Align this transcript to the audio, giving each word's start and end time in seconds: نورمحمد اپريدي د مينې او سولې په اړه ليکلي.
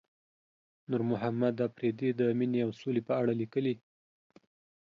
نورمحمد 0.89 1.55
اپريدي 1.67 2.09
د 2.19 2.21
مينې 2.39 2.59
او 2.65 2.71
سولې 2.79 3.01
په 3.07 3.13
اړه 3.21 3.33
ليکلي. 3.41 3.75